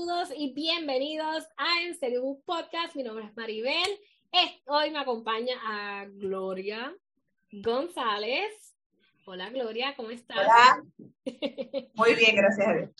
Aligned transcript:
Saludos 0.00 0.30
y 0.34 0.54
bienvenidos 0.54 1.46
a 1.58 1.82
En 1.82 1.94
Serio 1.94 2.22
Book 2.22 2.42
Podcast. 2.46 2.96
Mi 2.96 3.02
nombre 3.02 3.26
es 3.26 3.36
Maribel. 3.36 4.00
Hoy 4.66 4.90
me 4.90 4.98
acompaña 4.98 5.54
a 5.62 6.06
Gloria 6.06 6.96
González. 7.52 8.74
Hola 9.26 9.50
Gloria, 9.50 9.94
¿cómo 9.96 10.10
estás? 10.10 10.38
Hola. 10.38 10.82
Muy 11.94 12.14
bien, 12.14 12.34
gracias 12.34 12.66
a 12.66 12.72
Dios. 12.72 12.90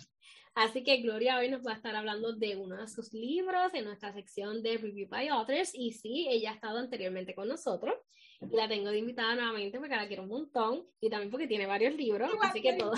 Así 0.55 0.85
que 0.85 0.99
Gloria 0.99 1.39
hoy 1.39 1.49
nos 1.49 1.67
va 1.67 1.73
a 1.73 1.77
estar 1.77 1.97
hablando 1.97 2.35
de 2.35 2.57
uno 2.57 2.77
de 2.77 2.87
sus 2.87 3.15
libros 3.15 3.73
en 3.73 3.87
nuestra 3.87 4.13
sección 4.13 4.63
de 4.63 4.77
Review 4.77 5.09
by 5.09 5.29
Authors. 5.29 5.71
Y 5.73 5.93
sí, 5.93 6.27
ella 6.29 6.51
ha 6.51 6.55
estado 6.55 6.81
anteriormente 6.81 7.35
con 7.35 7.49
nosotros. 7.49 7.95
Y 8.43 8.55
la 8.55 8.69
tengo 8.69 8.91
de 8.91 8.99
invitada 8.99 9.37
nuevamente 9.37 9.79
porque 9.79 9.97
la 9.97 10.07
quiero 10.07 10.25
un 10.25 10.29
montón. 10.29 10.85
Y 11.01 11.09
también 11.09 11.31
porque 11.31 11.47
tiene 11.47 11.67
varios 11.67 11.95
libros. 11.95 12.31
Así 12.43 12.61
que 12.61 12.75
todo. 12.75 12.93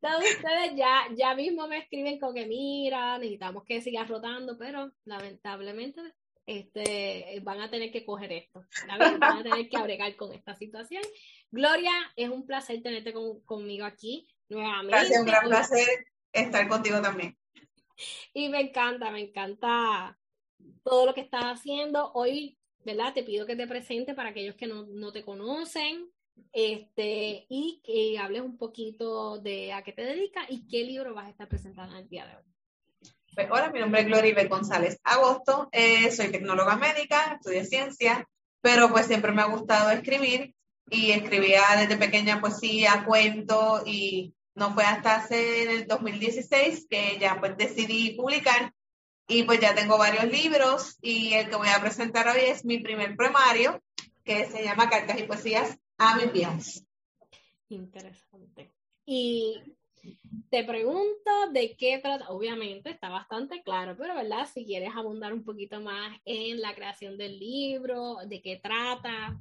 Todos 0.00 0.22
ustedes 0.22 0.76
ya, 0.76 1.08
ya 1.16 1.34
mismo 1.34 1.66
me 1.66 1.78
escriben 1.78 2.18
con 2.18 2.34
que 2.34 2.46
mira, 2.46 3.18
necesitamos 3.18 3.64
que 3.64 3.80
siga 3.80 4.04
rotando, 4.04 4.58
pero 4.58 4.92
lamentablemente 5.04 6.00
este, 6.46 7.40
van 7.42 7.60
a 7.60 7.70
tener 7.70 7.92
que 7.92 8.04
coger 8.04 8.32
esto, 8.32 8.64
van 8.98 9.22
a 9.22 9.42
tener 9.42 9.68
que 9.68 9.76
abregar 9.76 10.16
con 10.16 10.32
esta 10.32 10.54
situación. 10.54 11.02
Gloria, 11.50 11.92
es 12.16 12.28
un 12.28 12.46
placer 12.46 12.82
tenerte 12.82 13.12
conmigo 13.44 13.84
aquí 13.84 14.26
nuevamente. 14.48 14.96
Gracias, 14.96 15.20
un 15.20 15.26
gran 15.26 15.44
placer 15.44 15.88
estar 16.32 16.68
contigo 16.68 17.00
también. 17.00 17.36
Y 18.32 18.48
me 18.48 18.60
encanta, 18.60 19.10
me 19.10 19.20
encanta 19.20 20.18
todo 20.84 21.06
lo 21.06 21.14
que 21.14 21.20
estás 21.20 21.44
haciendo. 21.44 22.12
Hoy, 22.14 22.58
¿verdad? 22.84 23.12
Te 23.12 23.24
pido 23.24 23.46
que 23.46 23.56
te 23.56 23.66
presente 23.66 24.14
para 24.14 24.30
aquellos 24.30 24.54
que 24.54 24.66
no, 24.66 24.86
no 24.86 25.12
te 25.12 25.24
conocen, 25.24 26.10
este, 26.52 27.46
y 27.48 27.80
que 27.84 28.18
hables 28.18 28.42
un 28.42 28.56
poquito 28.56 29.38
de 29.38 29.72
a 29.72 29.82
qué 29.82 29.92
te 29.92 30.02
dedicas 30.02 30.46
y 30.48 30.66
qué 30.66 30.84
libro 30.84 31.14
vas 31.14 31.26
a 31.26 31.30
estar 31.30 31.48
presentando 31.48 31.96
el 31.96 32.08
día 32.08 32.26
de 32.26 32.36
hoy. 32.36 32.42
Pues, 33.34 33.48
hola, 33.50 33.70
mi 33.70 33.80
nombre 33.80 34.00
es 34.00 34.06
Gloria 34.06 34.48
González 34.48 34.98
Agosto, 35.04 35.68
eh, 35.70 36.10
soy 36.10 36.28
tecnóloga 36.30 36.76
médica, 36.76 37.34
estudié 37.34 37.64
ciencia, 37.64 38.28
pero 38.60 38.90
pues 38.90 39.06
siempre 39.06 39.32
me 39.32 39.42
ha 39.42 39.46
gustado 39.46 39.90
escribir 39.90 40.54
y 40.90 41.12
escribía 41.12 41.62
desde 41.78 41.96
pequeña 41.96 42.40
poesía, 42.40 43.04
cuento 43.06 43.82
y 43.86 44.34
no 44.54 44.74
fue 44.74 44.84
hasta 44.84 45.16
hace 45.16 45.74
el 45.74 45.86
2016 45.86 46.86
que 46.90 47.18
ya 47.20 47.38
pues 47.38 47.56
decidí 47.56 48.14
publicar 48.14 48.72
y 49.28 49.44
pues 49.44 49.60
ya 49.60 49.74
tengo 49.74 49.98
varios 49.98 50.24
libros 50.24 50.96
y 51.00 51.34
el 51.34 51.48
que 51.48 51.56
voy 51.56 51.68
a 51.68 51.80
presentar 51.80 52.26
hoy 52.28 52.40
es 52.46 52.64
mi 52.64 52.78
primer 52.78 53.14
primario 53.16 53.80
que 54.24 54.46
se 54.46 54.64
llama 54.64 54.90
Cartas 54.90 55.20
y 55.20 55.24
Poesías 55.24 55.78
a 55.98 56.16
mis 56.16 56.32
viajes. 56.32 56.84
Interesante. 57.68 58.72
Y 59.04 59.76
te 60.50 60.64
pregunto 60.64 61.50
de 61.52 61.76
qué 61.76 61.98
trata, 61.98 62.28
obviamente 62.30 62.90
está 62.90 63.08
bastante 63.08 63.62
claro, 63.62 63.96
pero 63.98 64.14
¿verdad? 64.14 64.48
Si 64.52 64.64
quieres 64.64 64.90
abundar 64.94 65.32
un 65.32 65.44
poquito 65.44 65.80
más 65.80 66.16
en 66.24 66.60
la 66.60 66.74
creación 66.74 67.18
del 67.18 67.38
libro, 67.38 68.16
de 68.26 68.40
qué 68.40 68.56
trata. 68.62 69.36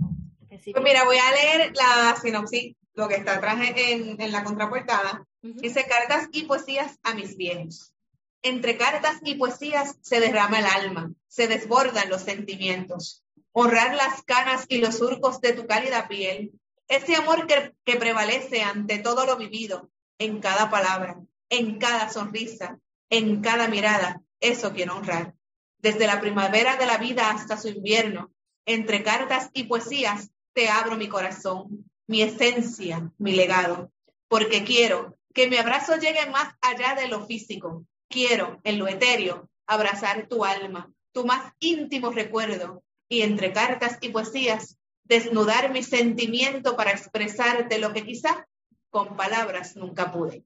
Pues 0.50 0.84
mira, 0.84 1.04
voy 1.04 1.18
a 1.18 1.32
leer 1.32 1.74
la 1.76 2.16
sinopsis, 2.22 2.76
lo 2.94 3.08
que 3.08 3.16
está 3.16 3.36
atrás 3.36 3.60
en, 3.76 4.20
en 4.20 4.32
la 4.32 4.44
contraportada. 4.44 5.26
Dice 5.42 5.86
cartas 5.88 6.30
y 6.32 6.44
poesías 6.44 6.98
a 7.04 7.14
mis 7.14 7.38
viejos. 7.38 7.94
Entre 8.42 8.78
cartas 8.78 9.20
y 9.24 9.36
poesías 9.36 9.98
se 10.02 10.20
derrama 10.20 10.60
el 10.60 10.66
alma, 10.66 11.12
se 11.28 11.48
desbordan 11.48 12.10
los 12.10 12.22
sentimientos 12.22 13.24
honrar 13.52 13.96
las 13.96 14.24
canas 14.24 14.66
y 14.70 14.78
los 14.78 14.98
surcos 14.98 15.42
de 15.42 15.54
tu 15.54 15.66
cálida 15.66 16.08
piel, 16.08 16.52
ese 16.88 17.16
amor 17.16 17.48
que, 17.48 17.74
que 17.84 17.98
prevalece 17.98 18.62
ante 18.62 19.00
todo 19.00 19.26
lo 19.26 19.38
vivido, 19.38 19.90
en 20.20 20.40
cada 20.40 20.70
palabra, 20.70 21.20
en 21.50 21.78
cada 21.78 22.10
sonrisa, 22.10 22.80
en 23.10 23.42
cada 23.42 23.68
mirada, 23.68 24.22
eso 24.40 24.74
quiero 24.74 24.96
honrar. 24.96 25.34
Desde 25.80 26.08
la 26.08 26.20
primavera 26.20 26.76
de 26.78 26.86
la 26.86 26.98
vida 26.98 27.30
hasta 27.30 27.58
su 27.58 27.70
invierno, 27.70 28.32
entre 28.66 29.04
cartas 29.04 29.50
y 29.54 29.64
poesías, 29.64 30.32
te 30.54 30.70
abro 30.70 30.98
mi 30.98 31.08
corazón, 31.08 31.90
mi 32.08 32.22
esencia, 32.22 33.12
mi 33.18 33.34
legado, 33.34 33.92
porque 34.28 34.64
quiero 34.64 35.18
que 35.34 35.48
mi 35.48 35.58
abrazo 35.58 35.98
llegue 35.98 36.26
más 36.32 36.56
allá 36.62 36.96
de 36.96 37.08
lo 37.08 37.26
físico. 37.26 37.86
Quiero, 38.10 38.60
en 38.64 38.80
lo 38.80 38.88
etéreo, 38.88 39.50
abrazar 39.68 40.28
tu 40.28 40.44
alma, 40.44 40.92
tu 41.12 41.26
más 41.26 41.54
íntimo 41.60 42.10
recuerdo, 42.10 42.84
y 43.10 43.22
entre 43.22 43.54
cartas 43.54 43.98
y 44.02 44.10
poesías, 44.10 44.78
desnudar 45.04 45.72
mi 45.72 45.84
sentimiento 45.84 46.76
para 46.76 46.92
expresarte 46.92 47.80
lo 47.80 47.94
que 47.94 48.04
quizá 48.04 48.48
con 48.90 49.16
palabras 49.16 49.76
nunca 49.76 50.12
pude. 50.12 50.46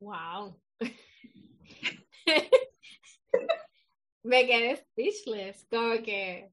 Wow. 0.00 0.60
Me 4.24 4.46
quedé 4.46 4.76
speechless, 4.76 5.66
como 5.70 6.02
que. 6.02 6.52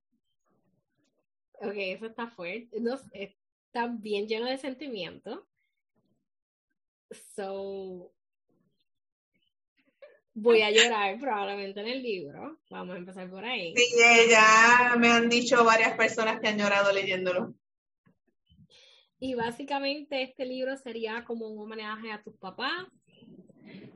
Ok, 1.61 1.73
eso 1.75 2.05
está 2.07 2.27
fuerte. 2.27 2.81
Está 3.13 3.87
bien 3.87 4.27
lleno 4.27 4.45
de 4.45 4.57
sentimiento. 4.57 5.47
So, 7.35 8.13
voy 10.41 10.61
a 10.61 10.71
llorar 10.71 11.19
probablemente 11.19 11.81
en 11.81 11.87
el 11.87 12.01
libro. 12.01 12.59
Vamos 12.69 12.95
a 12.95 12.97
empezar 12.97 13.29
por 13.29 13.45
ahí. 13.45 13.73
Sí, 13.75 13.85
ya 14.29 14.95
me 14.97 15.09
han 15.09 15.29
dicho 15.29 15.63
varias 15.63 15.95
personas 15.95 16.39
que 16.39 16.47
han 16.47 16.57
llorado 16.57 16.91
leyéndolo. 16.91 17.53
Y 19.19 19.35
básicamente 19.35 20.23
este 20.23 20.45
libro 20.45 20.77
sería 20.77 21.25
como 21.25 21.47
un 21.47 21.61
homenaje 21.61 22.11
a 22.11 22.23
tus 22.23 22.37
papás. 22.37 22.87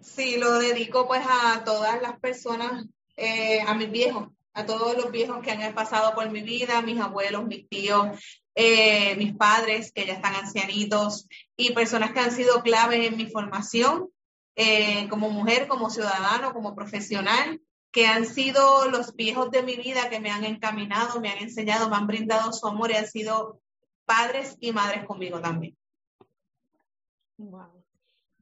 Sí, 0.01 0.37
lo 0.37 0.59
dedico 0.59 1.07
pues 1.07 1.21
a 1.25 1.63
todas 1.63 2.01
las 2.01 2.19
personas, 2.19 2.85
eh, 3.15 3.61
a 3.61 3.73
mis 3.73 3.89
viejos, 3.89 4.29
a 4.53 4.65
todos 4.65 4.97
los 4.97 5.11
viejos 5.11 5.41
que 5.41 5.51
han 5.51 5.73
pasado 5.73 6.13
por 6.13 6.29
mi 6.29 6.41
vida, 6.41 6.81
mis 6.81 6.99
abuelos, 6.99 7.45
mis 7.45 7.69
tíos, 7.69 8.07
eh, 8.53 9.15
mis 9.15 9.33
padres 9.33 9.93
que 9.93 10.05
ya 10.05 10.13
están 10.13 10.35
ancianitos 10.35 11.27
y 11.55 11.73
personas 11.73 12.11
que 12.11 12.19
han 12.19 12.31
sido 12.31 12.61
claves 12.61 13.07
en 13.07 13.15
mi 13.15 13.27
formación 13.27 14.09
eh, 14.55 15.07
como 15.09 15.29
mujer, 15.29 15.67
como 15.67 15.89
ciudadano, 15.89 16.53
como 16.53 16.75
profesional, 16.75 17.59
que 17.91 18.07
han 18.07 18.25
sido 18.25 18.89
los 18.89 19.15
viejos 19.15 19.51
de 19.51 19.63
mi 19.63 19.75
vida 19.75 20.09
que 20.09 20.19
me 20.19 20.31
han 20.31 20.43
encaminado, 20.43 21.21
me 21.21 21.29
han 21.29 21.37
enseñado, 21.37 21.89
me 21.89 21.95
han 21.95 22.07
brindado 22.07 22.51
su 22.51 22.67
amor 22.67 22.91
y 22.91 22.95
han 22.95 23.07
sido 23.07 23.61
padres 24.05 24.57
y 24.59 24.71
madres 24.71 25.05
conmigo 25.05 25.39
también. 25.39 25.77
Wow. 27.37 27.83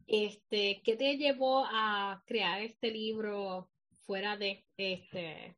Este, 0.07 0.81
¿qué 0.83 0.95
te 0.95 1.17
llevó 1.17 1.65
a 1.65 2.21
crear 2.25 2.61
este 2.61 2.91
libro 2.91 3.69
fuera 4.05 4.35
de 4.35 4.65
este? 4.77 5.55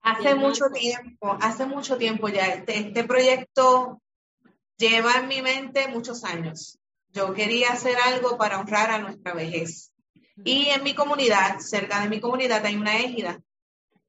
Hace 0.00 0.34
mucho 0.34 0.66
tiempo, 0.72 1.36
hace 1.40 1.66
mucho 1.66 1.98
tiempo 1.98 2.28
ya. 2.28 2.46
Este, 2.46 2.78
este 2.78 3.04
proyecto 3.04 4.00
lleva 4.78 5.14
en 5.14 5.28
mi 5.28 5.42
mente 5.42 5.88
muchos 5.88 6.24
años. 6.24 6.78
Yo 7.16 7.32
quería 7.32 7.70
hacer 7.70 7.96
algo 7.96 8.36
para 8.36 8.60
honrar 8.60 8.90
a 8.90 8.98
nuestra 8.98 9.32
vejez. 9.32 9.90
Y 10.44 10.66
en 10.66 10.82
mi 10.84 10.94
comunidad, 10.94 11.60
cerca 11.60 12.02
de 12.02 12.10
mi 12.10 12.20
comunidad, 12.20 12.62
hay 12.66 12.76
una 12.76 12.98
égida. 12.98 13.40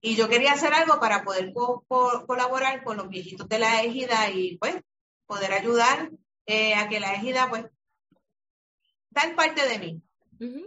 Y 0.01 0.17
yo 0.17 0.27
quería 0.27 0.51
hacer 0.51 0.73
algo 0.73 0.99
para 0.99 1.23
poder 1.23 1.53
colaborar 1.87 2.83
con 2.83 2.97
los 2.97 3.07
viejitos 3.07 3.47
de 3.47 3.59
la 3.59 3.81
égida 3.81 4.29
y 4.29 4.57
pues 4.57 4.75
poder 5.25 5.53
ayudar 5.53 6.11
eh, 6.45 6.75
a 6.75 6.89
que 6.89 6.99
la 6.99 7.13
égida 7.13 7.49
pues 7.49 7.65
en 9.23 9.35
parte 9.37 9.65
de 9.65 9.79
mí. 9.79 10.01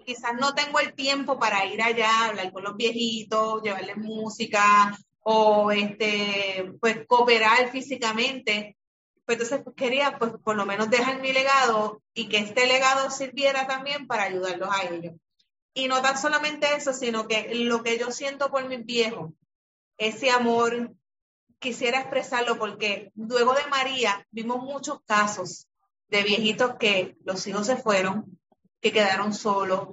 Quizás 0.06 0.32
no 0.40 0.54
tengo 0.54 0.80
el 0.80 0.94
tiempo 0.94 1.38
para 1.38 1.66
ir 1.66 1.82
allá, 1.82 2.24
hablar 2.24 2.50
con 2.52 2.64
los 2.64 2.76
viejitos, 2.76 3.62
llevarles 3.62 3.98
música 3.98 4.96
o 5.20 5.70
este, 5.70 6.72
pues 6.80 7.06
cooperar 7.06 7.70
físicamente, 7.70 8.78
pues 9.36 9.52
entonces 9.52 9.74
quería 9.76 10.18
pues 10.18 10.32
por 10.42 10.56
lo 10.56 10.66
menos 10.66 10.90
dejar 10.90 11.20
mi 11.20 11.32
legado 11.32 12.02
y 12.14 12.28
que 12.28 12.38
este 12.38 12.66
legado 12.66 13.10
sirviera 13.10 13.66
también 13.66 14.08
para 14.08 14.24
ayudarlos 14.24 14.68
a 14.72 14.82
ellos. 14.88 15.14
Y 15.72 15.86
no 15.86 16.02
tan 16.02 16.18
solamente 16.18 16.74
eso, 16.74 16.92
sino 16.92 17.28
que 17.28 17.54
lo 17.54 17.84
que 17.84 17.96
yo 17.96 18.10
siento 18.10 18.50
por 18.50 18.66
mis 18.66 18.84
viejos, 18.84 19.30
ese 19.98 20.30
amor, 20.30 20.92
quisiera 21.60 22.00
expresarlo 22.00 22.58
porque 22.58 23.12
luego 23.14 23.54
de 23.54 23.66
María 23.66 24.26
vimos 24.32 24.64
muchos 24.64 25.00
casos 25.06 25.68
de 26.08 26.24
viejitos 26.24 26.74
que 26.80 27.16
los 27.24 27.46
hijos 27.46 27.66
se 27.66 27.76
fueron, 27.76 28.36
que 28.80 28.90
quedaron 28.90 29.32
solos. 29.32 29.90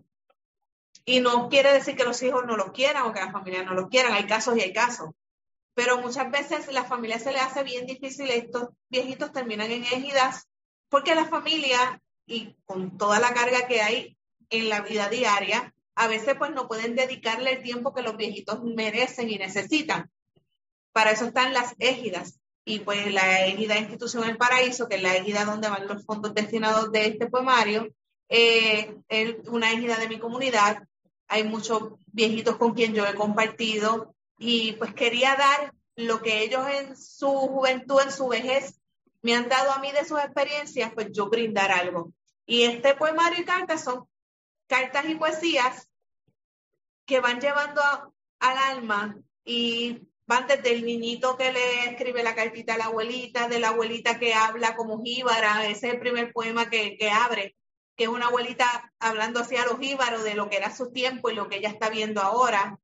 Y 1.06 1.20
no 1.20 1.48
quiere 1.48 1.72
decir 1.74 1.96
que 1.96 2.06
los 2.06 2.24
hijos 2.24 2.44
no 2.48 2.58
los 2.58 2.72
quieran 2.72 3.04
o 3.04 3.14
que 3.14 3.20
la 3.20 3.32
familia 3.32 3.62
no 3.62 3.76
los 3.76 3.88
quieran, 3.90 4.14
hay 4.14 4.26
casos 4.26 4.58
y 4.58 4.62
hay 4.62 4.74
casos. 4.74 5.12
Pero 5.78 6.00
muchas 6.00 6.32
veces 6.32 6.74
la 6.74 6.86
familia 6.86 7.20
se 7.20 7.32
le 7.32 7.38
hace 7.38 7.62
bien 7.62 7.86
difícil, 7.86 8.32
estos 8.32 8.70
viejitos 8.90 9.32
terminan 9.32 9.70
en 9.70 9.84
égidas, 9.84 10.48
porque 10.90 11.14
la 11.14 11.26
familia, 11.26 12.02
y 12.26 12.56
con 12.66 12.98
toda 12.98 13.20
la 13.20 13.32
carga 13.32 13.68
que 13.68 13.84
hay 13.84 14.18
en 14.50 14.70
la 14.70 14.82
vida 14.82 15.08
diaria, 15.08 15.76
a 15.94 16.08
veces 16.08 16.34
pues 16.36 16.50
no 16.50 16.68
pueden 16.68 16.96
dedicarle 16.96 17.52
el 17.52 17.62
tiempo 17.62 17.94
que 17.94 18.02
los 18.02 18.18
viejitos 18.18 18.64
merecen 18.64 19.30
y 19.30 19.38
necesitan. 19.38 20.10
Para 20.94 21.12
eso 21.12 21.26
están 21.26 21.54
las 21.54 21.76
égidas. 21.78 22.40
Y 22.66 22.80
pues 22.80 23.14
la 23.14 23.46
égida 23.46 23.78
Institución 23.78 24.28
El 24.28 24.38
Paraíso, 24.38 24.90
que 24.90 24.96
es 24.96 25.04
la 25.04 25.16
égida 25.16 25.46
donde 25.46 25.70
van 25.70 25.86
los 25.86 26.04
fondos 26.06 26.34
destinados 26.34 26.92
de 26.92 27.06
este 27.06 27.28
poemario, 27.28 27.88
eh, 28.30 28.96
es 29.10 29.48
una 29.48 29.72
égida 29.72 29.98
de 30.00 30.10
mi 30.10 30.18
comunidad. 30.18 30.88
Hay 31.28 31.44
muchos 31.44 32.00
viejitos 32.08 32.58
con 32.58 32.74
quien 32.74 32.96
yo 32.96 33.06
he 33.06 33.14
compartido 33.14 34.16
y 34.38 34.74
pues 34.74 34.94
quería 34.94 35.36
dar 35.36 35.74
lo 35.96 36.22
que 36.22 36.44
ellos 36.44 36.68
en 36.70 36.96
su 36.96 37.28
juventud, 37.28 38.02
en 38.02 38.12
su 38.12 38.28
vejez, 38.28 38.80
me 39.22 39.36
han 39.36 39.50
dado 39.50 39.72
a 39.72 39.80
mí 39.80 39.92
de 39.92 40.06
sus 40.06 40.20
experiencias, 40.20 40.94
pues 40.94 41.12
yo 41.12 41.30
brindar 41.30 41.72
algo. 41.72 42.14
Y 42.46 42.64
este 42.64 42.96
poemario 42.96 43.42
y 43.42 43.46
cartas 43.46 43.84
son 43.84 44.08
cartas 44.68 45.06
y 45.10 45.16
poesías 45.16 45.90
que 47.06 47.20
van 47.20 47.42
llevando 47.42 47.82
al 48.40 48.58
alma 48.58 49.18
y 49.44 50.08
van 50.28 50.46
desde 50.46 50.74
el 50.74 50.86
niñito 50.86 51.38
que 51.38 51.52
le 51.52 51.86
escribe 51.86 52.22
la 52.22 52.36
cartita 52.36 52.76
a 52.76 52.78
la 52.78 52.86
abuelita, 52.86 53.48
de 53.48 53.60
la 53.60 53.70
abuelita 53.70 54.20
que 54.20 54.34
habla 54.34 54.76
como 54.76 55.02
jíbara, 55.02 55.66
ese 55.68 55.88
es 55.88 55.94
el 55.94 56.00
primer 56.00 56.34
poema 56.34 56.70
que, 56.70 56.98
abre, 57.10 57.56
que 57.96 58.04
es 58.04 58.10
una 58.10 58.28
abuelita 58.28 58.94
hablando 59.00 59.40
hacia 59.40 59.66
los 59.66 59.80
jíbaros 59.80 60.24
de 60.26 60.36
lo 60.36 60.50
que 60.50 60.58
era 60.58 60.76
su 60.76 60.92
tiempo 60.92 61.30
y 61.30 61.36
lo 61.36 61.48
que 61.48 61.58
ella 61.58 61.70
está 61.70 61.90
viendo 61.90 62.22
ahora. 62.22 62.78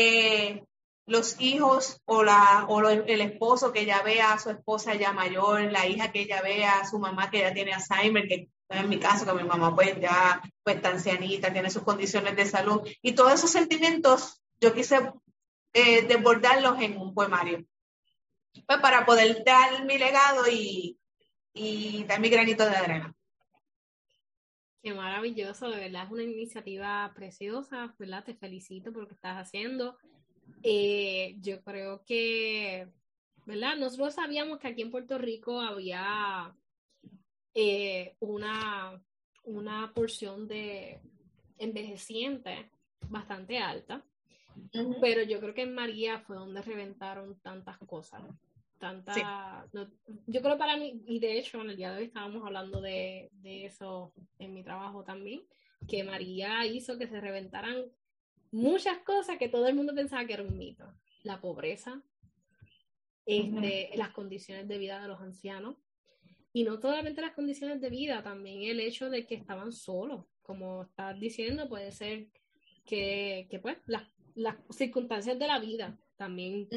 Eh, 0.00 0.62
los 1.06 1.40
hijos 1.40 2.00
o, 2.04 2.22
la, 2.22 2.66
o 2.68 2.88
el 2.88 3.20
esposo 3.20 3.72
que 3.72 3.84
ya 3.84 4.00
vea 4.02 4.32
a 4.32 4.38
su 4.38 4.50
esposa 4.50 4.94
ya 4.94 5.12
mayor, 5.12 5.72
la 5.72 5.88
hija 5.88 6.12
que 6.12 6.20
ella 6.20 6.40
vea 6.40 6.78
a 6.78 6.88
su 6.88 7.00
mamá 7.00 7.30
que 7.30 7.40
ya 7.40 7.52
tiene 7.52 7.72
Alzheimer, 7.72 8.28
que 8.28 8.48
en 8.68 8.88
mi 8.88 9.00
caso, 9.00 9.26
que 9.26 9.32
mi 9.32 9.48
mamá 9.48 9.74
pues 9.74 10.00
ya 10.00 10.40
pues 10.62 10.76
está 10.76 10.90
ancianita, 10.90 11.52
tiene 11.52 11.68
sus 11.68 11.82
condiciones 11.82 12.36
de 12.36 12.46
salud, 12.46 12.86
y 13.02 13.12
todos 13.12 13.32
esos 13.32 13.50
sentimientos 13.50 14.40
yo 14.60 14.72
quise 14.72 15.10
eh, 15.72 16.02
desbordarlos 16.02 16.80
en 16.80 16.96
un 16.96 17.12
poemario, 17.12 17.64
pues 18.66 18.78
para 18.78 19.04
poder 19.04 19.42
dar 19.44 19.84
mi 19.84 19.98
legado 19.98 20.44
y, 20.48 20.96
y 21.54 22.04
dar 22.04 22.20
mi 22.20 22.28
granito 22.28 22.64
de 22.64 22.76
arena. 22.76 23.12
Qué 24.82 24.94
maravilloso, 24.94 25.68
de 25.70 25.80
verdad 25.80 26.04
es 26.04 26.12
una 26.12 26.22
iniciativa 26.22 27.12
preciosa, 27.14 27.94
¿verdad? 27.98 28.24
Te 28.24 28.34
felicito 28.34 28.92
por 28.92 29.02
lo 29.02 29.08
que 29.08 29.14
estás 29.14 29.36
haciendo. 29.36 29.96
Eh, 30.62 31.36
yo 31.40 31.60
creo 31.62 32.04
que, 32.04 32.88
¿verdad? 33.44 33.76
Nosotros 33.76 34.14
sabíamos 34.14 34.58
que 34.58 34.68
aquí 34.68 34.82
en 34.82 34.92
Puerto 34.92 35.18
Rico 35.18 35.60
había 35.60 36.54
eh, 37.54 38.14
una, 38.20 39.02
una 39.44 39.92
porción 39.92 40.46
de 40.46 41.00
envejeciente 41.58 42.70
bastante 43.08 43.58
alta, 43.58 44.04
pero 45.00 45.22
yo 45.22 45.40
creo 45.40 45.54
que 45.54 45.62
en 45.62 45.74
María 45.74 46.20
fue 46.20 46.36
donde 46.36 46.62
reventaron 46.62 47.40
tantas 47.40 47.78
cosas. 47.78 48.22
Tanta, 48.78 49.66
yo 50.26 50.40
creo 50.40 50.56
para 50.56 50.76
mí, 50.76 51.02
y 51.06 51.18
de 51.18 51.38
hecho 51.38 51.60
en 51.60 51.70
el 51.70 51.76
día 51.76 51.90
de 51.90 51.98
hoy 51.98 52.04
estábamos 52.04 52.46
hablando 52.46 52.80
de, 52.80 53.28
de 53.32 53.64
eso 53.64 54.12
en 54.38 54.54
mi 54.54 54.62
trabajo 54.62 55.02
también, 55.02 55.42
que 55.88 56.04
María 56.04 56.64
hizo 56.64 56.96
que 56.96 57.08
se 57.08 57.20
reventaran 57.20 57.86
muchas 58.50 58.98
cosas 58.98 59.36
que 59.38 59.48
todo 59.48 59.66
el 59.66 59.74
mundo 59.74 59.94
pensaba 59.94 60.24
que 60.24 60.34
era 60.34 60.42
un 60.42 60.56
mito. 60.56 60.84
La 61.22 61.40
pobreza, 61.40 62.02
este, 63.26 63.90
las 63.96 64.10
condiciones 64.10 64.68
de 64.68 64.78
vida 64.78 65.00
de 65.00 65.08
los 65.08 65.20
ancianos, 65.20 65.76
y 66.52 66.64
no 66.64 66.80
solamente 66.80 67.20
las 67.20 67.34
condiciones 67.34 67.80
de 67.80 67.90
vida, 67.90 68.22
también 68.22 68.62
el 68.62 68.80
hecho 68.80 69.10
de 69.10 69.26
que 69.26 69.34
estaban 69.34 69.72
solos. 69.72 70.24
Como 70.42 70.84
estás 70.84 71.18
diciendo, 71.20 71.68
puede 71.68 71.92
ser 71.92 72.28
que, 72.86 73.46
que 73.50 73.58
pues 73.58 73.76
las, 73.86 74.04
las, 74.34 74.56
circunstancias 74.70 75.38
de 75.38 75.46
la 75.46 75.58
vida 75.58 75.98
también 76.18 76.68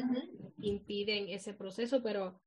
impiden 0.60 1.28
ese 1.28 1.52
proceso, 1.52 2.02
pero 2.02 2.40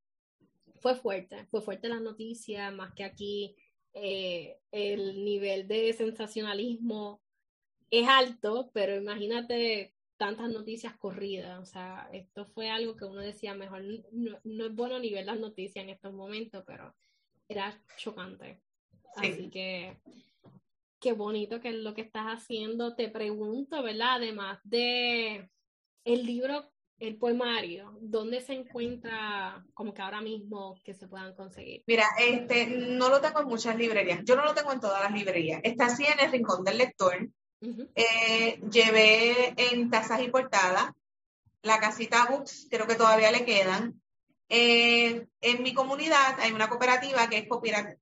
fue 0.81 0.95
fuerte, 0.95 1.45
fue 1.51 1.61
fuerte 1.61 1.89
las 1.89 2.01
noticias, 2.01 2.73
más 2.73 2.93
que 2.93 3.03
aquí 3.03 3.55
eh, 3.93 4.57
el 4.71 5.23
nivel 5.23 5.67
de 5.67 5.93
sensacionalismo 5.93 7.21
es 7.91 8.07
alto, 8.07 8.71
pero 8.73 8.95
imagínate 8.95 9.93
tantas 10.17 10.49
noticias 10.49 10.95
corridas, 10.97 11.59
o 11.61 11.65
sea, 11.65 12.09
esto 12.13 12.45
fue 12.45 12.69
algo 12.69 12.95
que 12.95 13.05
uno 13.05 13.19
decía, 13.19 13.53
mejor 13.53 13.83
no, 14.11 14.39
no 14.43 14.65
es 14.65 14.73
bueno 14.73 14.97
ni 14.97 15.11
ver 15.11 15.25
las 15.25 15.39
noticias 15.39 15.83
en 15.83 15.89
estos 15.89 16.13
momentos, 16.13 16.63
pero 16.65 16.95
era 17.47 17.77
chocante. 17.97 18.61
Así 19.15 19.49
que 19.49 19.97
qué 20.99 21.13
bonito 21.13 21.59
que 21.59 21.69
es 21.69 21.75
lo 21.75 21.93
que 21.93 22.01
estás 22.01 22.25
haciendo. 22.25 22.95
Te 22.95 23.09
pregunto, 23.09 23.81
¿verdad? 23.83 24.15
Además 24.15 24.59
de 24.63 25.49
el 26.03 26.25
libro, 26.25 26.71
el 26.99 27.17
poemario, 27.17 27.97
¿dónde 28.01 28.41
se 28.41 28.53
encuentra 28.53 29.65
como 29.73 29.93
que 29.93 30.01
ahora 30.01 30.21
mismo 30.21 30.79
que 30.83 30.93
se 30.93 31.07
puedan 31.07 31.33
conseguir? 31.35 31.83
Mira, 31.87 32.05
este, 32.17 32.67
no 32.67 33.09
lo 33.09 33.19
tengo 33.21 33.41
en 33.41 33.47
muchas 33.47 33.75
librerías. 33.75 34.21
Yo 34.23 34.35
no 34.35 34.45
lo 34.45 34.53
tengo 34.53 34.71
en 34.71 34.79
todas 34.79 35.01
las 35.01 35.11
librerías. 35.11 35.59
Está 35.63 35.87
así 35.87 36.05
en 36.05 36.19
el 36.19 36.31
rincón 36.31 36.63
del 36.63 36.77
lector. 36.77 37.29
Eh, 37.95 38.59
llevé 38.69 39.53
en 39.57 39.89
tazas 39.89 40.21
y 40.21 40.29
portadas. 40.29 40.91
La 41.61 41.79
casita 41.79 42.27
Books, 42.29 42.67
creo 42.69 42.87
que 42.87 42.95
todavía 42.95 43.31
le 43.31 43.43
quedan. 43.43 44.01
Eh, 44.47 45.25
en 45.41 45.63
mi 45.63 45.73
comunidad 45.73 46.39
hay 46.39 46.51
una 46.51 46.69
cooperativa 46.69 47.27
que 47.27 47.39
es 47.39 47.47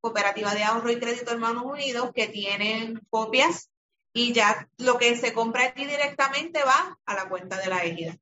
Cooperativa 0.02 0.54
de 0.54 0.64
Ahorro 0.64 0.92
y 0.92 1.00
Crédito 1.00 1.32
Hermanos 1.32 1.64
Unidos 1.64 2.12
que 2.14 2.28
tienen 2.28 3.00
copias 3.10 3.70
y 4.12 4.34
ya 4.34 4.70
lo 4.78 4.98
que 4.98 5.16
se 5.16 5.34
compra 5.34 5.68
aquí 5.68 5.86
directamente 5.86 6.62
va 6.64 7.00
a 7.06 7.16
la 7.16 7.30
cuenta 7.30 7.58
de 7.58 7.68
la 7.68 7.84
égida. 7.84 8.18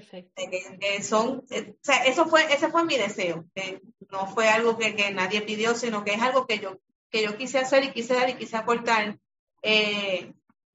Perfecto. 0.00 0.42
son, 1.02 1.44
eh, 1.50 1.74
eso 2.06 2.26
fue, 2.26 2.52
ese 2.52 2.68
fue 2.68 2.84
mi 2.84 2.96
deseo. 2.96 3.44
no 4.10 4.26
fue 4.26 4.48
algo 4.48 4.76
que, 4.76 5.10
nadie 5.12 5.42
pidió, 5.42 5.74
sino 5.74 6.04
que 6.04 6.14
es 6.14 6.22
algo 6.22 6.46
que 6.46 6.58
yo, 6.58 6.78
que 7.10 7.22
yo 7.22 7.36
quise 7.36 7.58
hacer 7.58 7.84
y 7.84 7.92
quise 7.92 8.14
dar 8.14 8.28
y 8.30 8.34
quise 8.34 8.56
aportar. 8.56 9.18
Eh, 9.62 10.32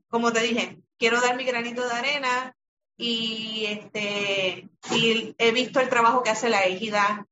como 0.07 0.31
te 0.31 0.41
dije, 0.41 0.79
quiero 0.97 1.19
dar 1.21 1.35
mi 1.35 1.43
granito 1.43 1.87
de 1.87 1.93
arena, 1.93 2.55
y, 2.99 3.65
este, 3.65 4.69
y 4.91 5.35
he 5.37 5.51
visto 5.51 5.79
el 5.79 5.89
trabajo 5.89 6.21
que 6.21 6.31
hace 6.31 6.49
la 6.49 6.65
égida, 6.65 7.25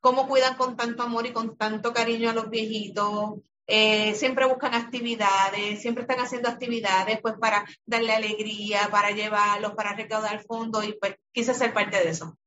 cómo 0.00 0.28
cuidan 0.28 0.56
con 0.56 0.76
tanto 0.76 1.02
amor 1.02 1.26
y 1.26 1.32
con 1.32 1.56
tanto 1.56 1.92
cariño 1.92 2.30
a 2.30 2.34
los 2.34 2.48
viejitos. 2.50 3.40
Eh, 3.70 4.14
siempre 4.14 4.46
buscan 4.46 4.72
actividades, 4.72 5.82
siempre 5.82 6.00
están 6.02 6.20
haciendo 6.20 6.48
actividades 6.48 7.20
pues 7.20 7.34
para 7.38 7.66
darle 7.84 8.14
alegría, 8.14 8.88
para 8.90 9.10
llevarlos, 9.10 9.74
para 9.74 9.92
recaudar 9.92 10.42
fondos 10.44 10.88
y 10.88 10.94
pues 10.94 11.16
quise 11.32 11.52
ser 11.52 11.74
parte 11.74 11.98
de 11.98 12.08
eso. 12.08 12.38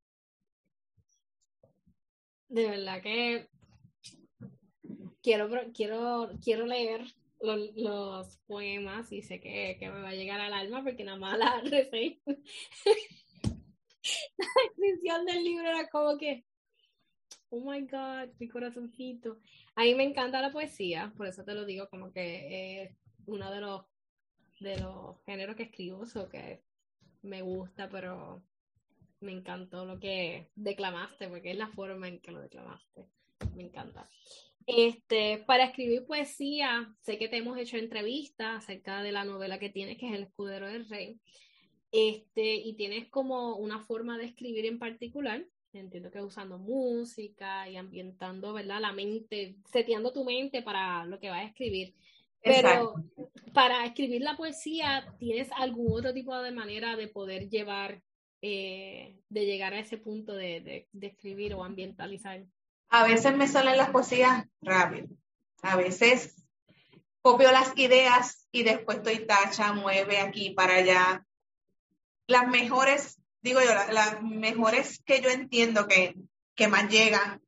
De 2.47 2.67
verdad 2.67 3.03
que 3.03 3.47
quiero, 5.21 5.47
quiero, 5.75 6.31
quiero 6.43 6.65
leer 6.65 7.05
los, 7.39 8.37
poemas 8.47 9.11
y 9.11 9.21
sé 9.21 9.39
que, 9.39 9.77
me 9.79 10.01
va 10.01 10.09
a 10.09 10.15
llegar 10.15 10.41
al 10.41 10.53
alma 10.53 10.83
porque 10.83 11.03
nada 11.03 11.19
más 11.19 11.37
la 11.37 11.61
reseña. 11.63 12.17
la 12.25 12.37
descripción 14.65 15.25
del 15.25 15.43
libro 15.43 15.67
era 15.67 15.87
como 15.87 16.17
que, 16.17 16.45
oh 17.49 17.61
my 17.61 17.81
god, 17.81 18.33
mi 18.39 18.47
corazoncito. 18.47 19.39
A 19.81 19.83
mí 19.83 19.95
me 19.95 20.03
encanta 20.03 20.43
la 20.43 20.51
poesía, 20.51 21.11
por 21.17 21.25
eso 21.25 21.43
te 21.43 21.55
lo 21.55 21.65
digo, 21.65 21.89
como 21.89 22.13
que 22.13 22.83
es 22.83 22.91
uno 23.25 23.49
de 23.49 23.61
los, 23.61 23.81
de 24.59 24.79
los 24.79 25.19
géneros 25.25 25.55
que 25.55 25.63
escribo, 25.63 26.03
o 26.03 26.29
que 26.29 26.61
me 27.23 27.41
gusta, 27.41 27.89
pero 27.89 28.43
me 29.21 29.31
encantó 29.31 29.83
lo 29.85 29.99
que 29.99 30.51
declamaste, 30.53 31.29
porque 31.29 31.49
es 31.49 31.57
la 31.57 31.69
forma 31.69 32.07
en 32.07 32.21
que 32.21 32.29
lo 32.29 32.41
declamaste. 32.41 33.07
Me 33.55 33.63
encanta. 33.63 34.07
Este, 34.67 35.43
para 35.47 35.63
escribir 35.63 36.05
poesía, 36.05 36.93
sé 37.01 37.17
que 37.17 37.27
te 37.27 37.37
hemos 37.37 37.57
hecho 37.57 37.77
entrevistas 37.77 38.63
acerca 38.63 39.01
de 39.01 39.11
la 39.11 39.23
novela 39.23 39.57
que 39.57 39.71
tienes, 39.71 39.97
que 39.97 40.09
es 40.09 40.13
El 40.13 40.25
Escudero 40.25 40.67
del 40.67 40.87
Rey. 40.89 41.19
Este, 41.91 42.53
y 42.53 42.75
tienes 42.75 43.09
como 43.09 43.55
una 43.55 43.83
forma 43.83 44.19
de 44.19 44.25
escribir 44.25 44.67
en 44.67 44.77
particular. 44.77 45.43
Entiendo 45.73 46.11
que 46.11 46.21
usando 46.21 46.57
música 46.57 47.69
y 47.69 47.77
ambientando, 47.77 48.53
¿verdad? 48.53 48.81
La 48.81 48.91
mente, 48.91 49.55
seteando 49.71 50.11
tu 50.11 50.25
mente 50.25 50.61
para 50.61 51.05
lo 51.05 51.19
que 51.19 51.29
vas 51.29 51.41
a 51.41 51.47
escribir. 51.47 51.93
Pero 52.43 52.95
para 53.53 53.85
escribir 53.85 54.21
la 54.21 54.35
poesía, 54.35 55.15
¿tienes 55.19 55.49
algún 55.55 55.97
otro 55.97 56.13
tipo 56.13 56.35
de 56.41 56.51
manera 56.51 56.95
de 56.95 57.07
poder 57.07 57.49
llevar, 57.49 58.01
eh, 58.41 59.15
de 59.29 59.45
llegar 59.45 59.73
a 59.73 59.79
ese 59.79 59.97
punto 59.97 60.33
de, 60.33 60.87
de 60.91 61.07
escribir 61.07 61.53
o 61.53 61.63
ambientalizar? 61.63 62.43
A 62.89 63.05
veces 63.05 63.35
me 63.37 63.47
salen 63.47 63.77
las 63.77 63.91
poesías 63.91 64.45
rápido. 64.61 65.07
A 65.61 65.77
veces 65.77 66.43
copio 67.21 67.51
las 67.51 67.77
ideas 67.77 68.47
y 68.51 68.63
después 68.63 68.97
estoy 68.97 69.25
tacha, 69.25 69.73
mueve 69.73 70.19
aquí 70.19 70.49
para 70.49 70.75
allá. 70.75 71.25
Las 72.27 72.47
mejores, 72.47 73.20
digo 73.41 73.59
yo, 73.61 73.73
las, 73.73 74.21
mejores 74.21 75.01
que 75.03 75.21
yo 75.21 75.29
entiendo 75.29 75.87
que, 75.87 76.15
que 76.55 76.67
más 76.67 76.89
llegan, 76.89 77.41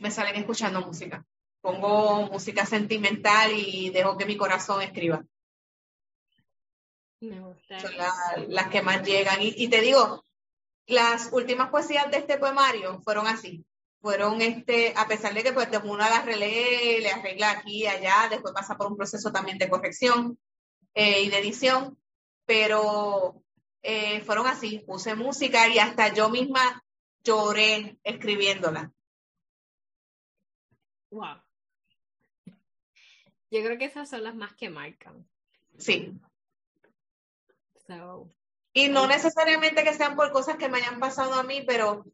me 0.00 0.10
salen 0.10 0.36
escuchando 0.36 0.80
música. 0.80 1.24
Pongo 1.60 2.26
música 2.26 2.66
sentimental 2.66 3.52
y 3.54 3.90
dejo 3.90 4.16
que 4.16 4.26
mi 4.26 4.36
corazón 4.36 4.82
escriba. 4.82 5.24
Me 7.20 7.40
gusta. 7.40 7.78
Son 7.78 7.92
las 8.48 8.68
que 8.68 8.82
más 8.82 9.02
llegan. 9.06 9.38
Y, 9.40 9.68
te 9.68 9.80
digo, 9.80 10.24
las 10.86 11.28
últimas 11.32 11.70
poesías 11.70 12.10
de 12.10 12.18
este 12.18 12.38
poemario 12.38 13.00
fueron 13.02 13.28
así. 13.28 13.64
Fueron, 14.00 14.42
este, 14.42 14.92
a 14.96 15.06
pesar 15.06 15.32
de 15.32 15.44
que 15.44 15.52
pues 15.52 15.68
uno 15.84 15.98
las 15.98 16.24
relee, 16.24 17.00
le 17.00 17.10
arregla 17.10 17.52
aquí 17.52 17.84
y 17.84 17.86
allá, 17.86 18.26
después 18.28 18.52
pasa 18.52 18.76
por 18.76 18.88
un 18.88 18.96
proceso 18.96 19.30
también 19.30 19.58
de 19.58 19.68
corrección 19.68 20.36
eh, 20.94 21.22
y 21.22 21.30
de 21.30 21.38
edición, 21.38 21.96
pero 22.44 23.40
eh, 23.82 24.20
fueron 24.22 24.46
así, 24.46 24.78
puse 24.86 25.14
música 25.14 25.68
y 25.68 25.78
hasta 25.78 26.14
yo 26.14 26.28
misma 26.28 26.84
lloré 27.24 27.98
escribiéndola. 28.04 28.92
Wow. 31.10 31.42
Yo 33.50 33.62
creo 33.62 33.76
que 33.78 33.84
esas 33.84 34.08
son 34.08 34.24
las 34.24 34.34
más 34.34 34.54
que 34.54 34.70
marcan. 34.70 35.26
Sí. 35.78 36.12
Y 38.72 38.88
no 38.88 39.06
necesariamente 39.06 39.84
que 39.84 39.92
sean 39.92 40.16
por 40.16 40.32
cosas 40.32 40.56
que 40.56 40.68
me 40.68 40.78
hayan 40.78 40.98
pasado 40.98 41.34
a 41.34 41.42
mí, 41.42 41.62
pero 41.66 42.04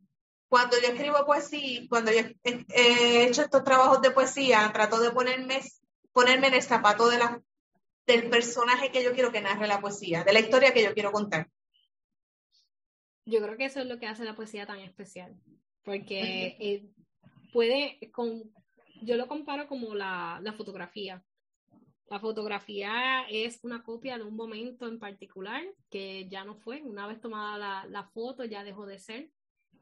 cuando 0.48 0.76
yo 0.80 0.88
escribo 0.88 1.24
poesía, 1.24 1.82
cuando 1.88 2.10
yo 2.10 2.22
he 2.42 3.24
hecho 3.24 3.42
estos 3.42 3.62
trabajos 3.62 4.02
de 4.02 4.10
poesía, 4.10 4.68
trato 4.72 4.98
de 4.98 5.10
ponerme, 5.10 5.60
ponerme 6.12 6.48
en 6.48 6.54
el 6.54 6.62
zapato 6.62 7.08
de 7.08 7.18
la, 7.18 7.40
del 8.06 8.28
personaje 8.28 8.90
que 8.90 9.04
yo 9.04 9.12
quiero 9.12 9.30
que 9.30 9.40
narre 9.40 9.68
la 9.68 9.80
poesía, 9.80 10.24
de 10.24 10.32
la 10.32 10.40
historia 10.40 10.72
que 10.72 10.82
yo 10.82 10.94
quiero 10.94 11.12
contar. 11.12 11.48
Yo 13.28 13.42
creo 13.42 13.58
que 13.58 13.66
eso 13.66 13.80
es 13.80 13.86
lo 13.86 13.98
que 13.98 14.06
hace 14.06 14.24
la 14.24 14.34
poesía 14.34 14.66
tan 14.66 14.80
especial, 14.80 15.36
porque 15.84 16.20
eh, 16.60 16.88
puede, 17.52 17.98
con, 18.10 18.42
yo 19.02 19.16
lo 19.16 19.28
comparo 19.28 19.68
como 19.68 19.94
la, 19.94 20.40
la 20.42 20.54
fotografía. 20.54 21.22
La 22.08 22.20
fotografía 22.20 23.26
es 23.28 23.60
una 23.64 23.82
copia 23.82 24.16
de 24.16 24.24
un 24.24 24.34
momento 24.34 24.88
en 24.88 24.98
particular 24.98 25.62
que 25.90 26.26
ya 26.30 26.42
no 26.42 26.56
fue. 26.56 26.80
Una 26.82 27.06
vez 27.06 27.20
tomada 27.20 27.86
la, 27.86 28.04
foto 28.14 28.46
ya 28.46 28.64
dejó 28.64 28.86
de 28.86 28.98
ser. 28.98 29.30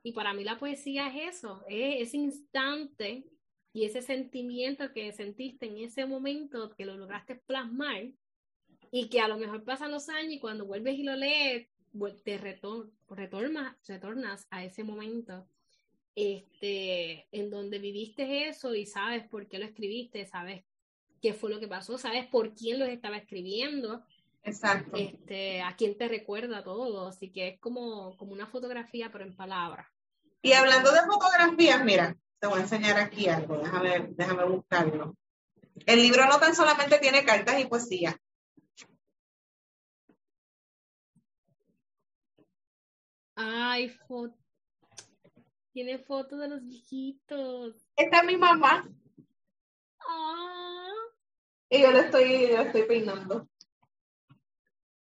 Y 0.02 0.10
para 0.10 0.34
mí 0.34 0.42
la 0.42 0.58
poesía 0.58 1.06
es 1.08 1.36
eso, 1.36 1.64
es 1.68 2.08
ese 2.08 2.16
instante 2.16 3.24
y 3.72 3.84
ese 3.84 4.02
sentimiento 4.02 4.92
que 4.92 5.12
sentiste 5.12 5.66
en 5.66 5.78
ese 5.78 6.04
momento 6.04 6.74
que 6.76 6.84
lo 6.84 6.96
lograste 6.96 7.36
plasmar 7.36 8.10
y 8.90 9.08
que 9.08 9.20
a 9.20 9.28
lo 9.28 9.38
mejor 9.38 9.62
pasan 9.64 9.92
los 9.92 10.08
años 10.08 10.32
y 10.32 10.40
cuando 10.40 10.66
vuelves 10.66 10.98
y 10.98 11.04
lo 11.04 11.14
lees, 11.14 11.68
te 12.24 12.38
retornas, 12.38 13.76
retornas 13.86 14.46
a 14.50 14.64
ese 14.64 14.84
momento 14.84 15.46
este, 16.16 17.28
en 17.30 17.50
donde 17.50 17.78
viviste 17.78 18.48
eso 18.48 18.74
y 18.74 18.86
sabes 18.86 19.28
por 19.28 19.46
qué 19.48 19.58
lo 19.58 19.66
escribiste, 19.66 20.26
sabes 20.26 20.64
qué 21.20 21.34
fue 21.34 21.50
lo 21.50 21.60
que 21.60 21.68
pasó, 21.68 21.98
sabes 21.98 22.26
por 22.26 22.54
quién 22.54 22.78
lo 22.78 22.86
estaba 22.86 23.18
escribiendo. 23.18 24.02
Exacto. 24.42 24.96
Este, 24.96 25.60
a 25.60 25.76
quién 25.76 25.98
te 25.98 26.08
recuerda 26.08 26.64
todo, 26.64 27.08
así 27.08 27.30
que 27.30 27.48
es 27.48 27.60
como, 27.60 28.16
como 28.16 28.32
una 28.32 28.46
fotografía, 28.46 29.10
pero 29.12 29.24
en 29.24 29.36
palabras. 29.36 29.86
Y 30.40 30.52
hablando 30.52 30.90
de 30.92 31.00
fotografías, 31.00 31.84
mira, 31.84 32.16
te 32.38 32.46
voy 32.46 32.60
a 32.60 32.62
enseñar 32.62 32.98
aquí 32.98 33.28
algo, 33.28 33.58
déjame, 33.58 34.08
déjame 34.10 34.44
buscarlo. 34.44 35.16
El 35.84 36.00
libro 36.00 36.26
no 36.26 36.38
tan 36.38 36.54
solamente 36.54 36.98
tiene 36.98 37.24
cartas 37.24 37.60
y 37.60 37.66
poesía. 37.66 38.18
Ay, 43.36 43.94
tiene 45.72 45.98
fotos 45.98 46.40
de 46.40 46.48
los 46.48 46.64
viejitos. 46.64 47.76
Esta 47.94 48.18
es 48.20 48.24
mi 48.24 48.36
mamá. 48.38 48.88
Ah. 50.00 50.92
Y 51.68 51.82
yo 51.82 51.92
le 51.92 52.00
estoy, 52.00 52.48
yo 52.48 52.62
estoy 52.62 52.82
peinando. 52.84 53.46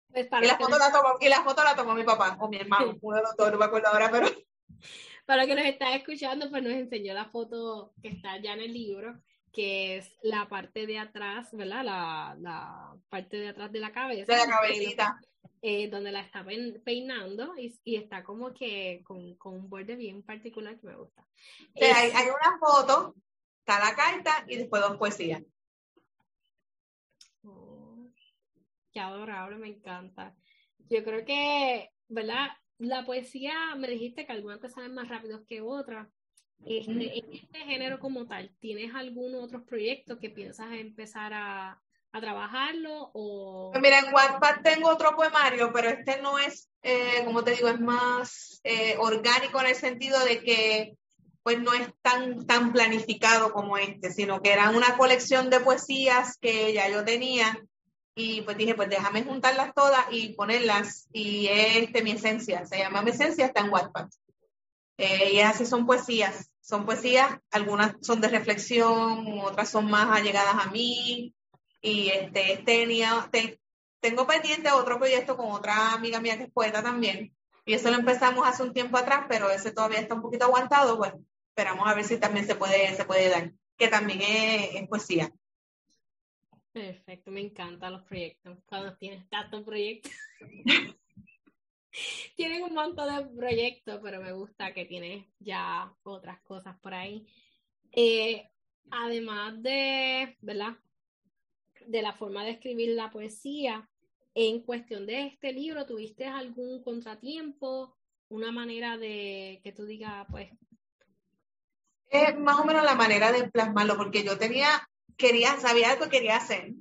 Pues 0.09 0.28
y, 0.40 0.47
la 0.47 0.57
foto 0.57 0.78
la 0.78 0.90
tomó, 0.90 1.16
y 1.21 1.28
la 1.28 1.43
foto 1.43 1.64
la 1.64 1.76
tomó 1.76 1.95
mi 1.95 2.04
papá 2.04 2.37
o 2.40 2.49
mi 2.49 2.57
hermano, 2.57 2.97
uno 3.02 3.16
de 3.16 3.23
los 3.23 3.37
dos, 3.37 3.50
no 3.52 3.59
me 3.59 3.64
acuerdo 3.66 3.88
ahora, 3.88 4.11
pero. 4.11 4.26
Para 5.26 5.45
que 5.47 5.54
nos 5.54 5.64
está 5.66 5.95
escuchando, 5.95 6.49
pues 6.49 6.62
nos 6.62 6.73
enseñó 6.73 7.12
la 7.12 7.26
foto 7.26 7.93
que 8.00 8.09
está 8.09 8.38
ya 8.38 8.52
en 8.54 8.61
el 8.61 8.73
libro, 8.73 9.21
que 9.52 9.97
es 9.97 10.16
la 10.23 10.49
parte 10.49 10.87
de 10.87 10.99
atrás, 10.99 11.49
¿verdad? 11.52 11.85
La, 11.85 12.37
la 12.38 12.97
parte 13.09 13.38
de 13.38 13.49
atrás 13.49 13.73
de 13.73 13.81
la 13.81 13.93
cabeza. 13.93 14.33
De 14.33 14.38
la 14.38 14.47
cabecita. 14.47 15.21
Eh, 15.66 15.88
donde 15.88 16.12
la 16.12 16.21
está 16.21 16.44
peinando 16.85 17.56
y, 17.56 17.75
y 17.85 17.97
está 17.97 18.23
como 18.23 18.52
que 18.52 19.00
con, 19.02 19.35
con, 19.37 19.54
un 19.54 19.71
borde 19.71 19.97
bien 19.97 20.23
particular 20.23 20.78
que 20.78 20.88
me 20.88 20.94
gusta. 20.94 21.26
hay, 21.76 22.11
hay, 22.11 22.26
una 22.26 22.59
foto, 22.59 23.14
está 23.61 23.78
la 23.78 23.97
carta 23.97 24.44
y 24.47 24.56
después 24.56 24.83
dos 24.83 24.99
poesías. 24.99 25.42
Qué 28.92 29.00
adorable, 29.00 29.56
me 29.56 29.68
encanta. 29.68 30.37
Yo 30.90 31.02
creo 31.02 31.25
que, 31.25 31.88
¿verdad? 32.09 32.49
La 32.76 33.06
poesía, 33.06 33.75
me 33.75 33.88
dijiste 33.88 34.26
que 34.26 34.33
algunas 34.33 34.61
te 34.61 34.68
salen 34.68 34.92
más 34.92 35.09
rápidos 35.09 35.47
que 35.47 35.62
otras. 35.62 36.06
Este, 36.66 37.21
en 37.21 37.33
este 37.33 37.61
género 37.61 37.99
como 38.00 38.26
tal, 38.26 38.54
¿tienes 38.61 38.94
algún 38.94 39.35
otro 39.35 39.64
proyecto 39.64 40.18
que 40.18 40.28
piensas 40.28 40.73
empezar 40.73 41.33
a, 41.33 41.83
trabajarlo? 42.21 43.11
O... 43.14 43.71
Pues 43.73 43.83
mira, 43.83 43.99
en 44.00 44.14
Wattpad 44.14 44.62
tengo 44.62 44.88
otro 44.88 45.14
poemario, 45.16 45.73
pero 45.73 45.88
este 45.88 46.21
no 46.21 46.38
es, 46.38 46.68
eh, 46.83 47.23
como 47.25 47.42
te 47.44 47.52
digo, 47.52 47.68
es 47.68 47.80
más 47.80 48.61
eh, 48.64 48.97
orgánico 48.99 49.61
en 49.61 49.66
el 49.66 49.75
sentido 49.75 50.18
de 50.25 50.40
que 50.42 50.97
pues 51.42 51.61
no 51.61 51.75
es 51.75 51.88
tan, 52.00 52.47
tan 52.47 52.73
planificado 52.73 53.52
como 53.52 53.76
este, 53.76 54.11
sino 54.11 54.40
que 54.40 54.52
era 54.52 54.71
una 54.71 54.97
colección 54.97 55.50
de 55.50 55.61
poesías 55.61 56.38
que 56.38 56.73
ya 56.73 56.88
yo 56.88 57.04
tenía 57.04 57.62
y 58.14 58.42
pues 58.42 58.56
dije, 58.56 58.75
pues 58.75 58.88
déjame 58.88 59.25
juntarlas 59.25 59.75
todas 59.75 60.06
y 60.11 60.35
ponerlas. 60.35 61.09
Y 61.12 61.49
este, 61.49 62.02
mi 62.02 62.12
esencia, 62.12 62.64
se 62.64 62.78
llama 62.78 63.02
Mi 63.02 63.11
esencia, 63.11 63.47
está 63.47 63.61
en 63.61 63.71
Wattpad. 63.71 64.09
Eh, 64.97 65.33
y 65.35 65.40
así 65.40 65.66
son 65.66 65.85
poesías. 65.87 66.50
Son 66.61 66.87
poesías, 66.87 67.38
algunas 67.50 67.97
son 68.00 68.21
de 68.21 68.28
reflexión, 68.28 69.38
otras 69.40 69.68
son 69.68 69.90
más 69.90 70.16
allegadas 70.16 70.66
a 70.66 70.71
mí. 70.71 71.35
Y 71.85 72.09
este, 72.09 72.62
tenía, 72.64 73.31
tengo 74.00 74.26
pendiente 74.26 74.71
otro 74.71 74.97
proyecto 74.99 75.37
con 75.37 75.53
otra 75.53 75.93
amiga 75.93 76.19
mía 76.19 76.38
que 76.38 76.45
es 76.45 76.50
poeta 76.50 76.83
también. 76.83 77.37
Y 77.67 77.75
eso 77.75 77.91
lo 77.91 77.99
empezamos 77.99 78.49
hace 78.49 78.62
un 78.62 78.73
tiempo 78.73 78.97
atrás, 78.97 79.26
pero 79.29 79.50
ese 79.50 79.71
todavía 79.71 80.00
está 80.00 80.14
un 80.14 80.23
poquito 80.23 80.47
aguantado. 80.47 80.97
Pues 80.97 81.12
esperamos 81.49 81.87
a 81.87 81.93
ver 81.93 82.05
si 82.05 82.19
también 82.19 82.47
se 82.47 82.55
puede, 82.55 82.95
se 82.95 83.05
puede 83.05 83.29
dar, 83.29 83.53
que 83.76 83.88
también 83.88 84.23
es 84.23 84.88
poesía. 84.88 85.31
Perfecto, 86.73 87.31
me 87.31 87.43
encantan 87.43 87.93
los 87.93 88.03
proyectos. 88.05 88.57
Cuando 88.64 88.97
tienes 88.97 89.29
tantos 89.29 89.62
proyectos. 89.62 90.11
Tienen 92.35 92.62
un 92.62 92.73
montón 92.73 93.14
de 93.14 93.37
proyectos, 93.37 94.00
pero 94.03 94.23
me 94.23 94.33
gusta 94.33 94.73
que 94.73 94.87
tienes 94.87 95.26
ya 95.38 95.93
otras 96.03 96.41
cosas 96.41 96.79
por 96.81 96.95
ahí. 96.95 97.26
Eh, 97.93 98.49
además 98.91 99.62
de, 99.62 100.38
¿verdad? 100.41 100.79
De 101.87 102.03
la 102.03 102.12
forma 102.12 102.45
de 102.45 102.50
escribir 102.50 102.91
la 102.91 103.11
poesía, 103.11 103.88
en 104.35 104.62
cuestión 104.62 105.07
de 105.07 105.26
este 105.26 105.53
libro, 105.53 105.87
¿tuviste 105.87 106.26
algún 106.26 106.83
contratiempo? 106.83 107.97
Una 108.29 108.50
manera 108.50 108.97
de 108.97 109.61
que 109.62 109.73
tú 109.73 109.85
digas, 109.85 110.26
pues. 110.31 110.50
Es 112.09 112.38
más 112.38 112.59
o 112.59 112.64
menos 112.64 112.85
la 112.85 112.95
manera 112.95 113.33
de 113.33 113.49
plasmarlo, 113.49 113.97
porque 113.97 114.25
yo 114.25 114.38
tenía 114.38 114.88
quería, 115.17 115.59
sabía 115.61 115.95
lo 115.97 116.05
que 116.05 116.11
quería 116.11 116.37
hacer, 116.37 116.73